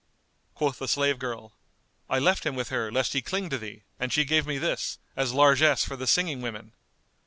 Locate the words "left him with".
2.17-2.69